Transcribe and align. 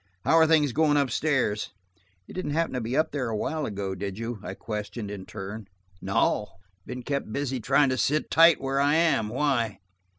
How 0.25 0.33
are 0.37 0.47
things 0.47 0.71
going 0.71 0.97
up 0.97 1.11
stairs?" 1.11 1.73
"You 2.25 2.33
didn't 2.33 2.53
happen 2.53 2.73
to 2.73 2.81
be 2.81 2.97
up 2.97 3.11
there 3.11 3.25
a 3.29 3.33
little 3.33 3.39
while 3.41 3.65
ago, 3.67 3.93
did 3.93 4.17
you?" 4.17 4.39
I 4.41 4.55
questioned 4.55 5.11
in 5.11 5.27
turn. 5.27 5.67
"No, 6.01 6.47
I've 6.55 6.87
been 6.87 7.03
kept 7.03 7.31
busy 7.31 7.59
trying 7.59 7.89
to 7.89 7.99
sit 7.99 8.31
tight 8.31 8.59
where 8.59 8.79
I 8.79 8.95
am. 8.95 9.29
Why?" 9.29 9.77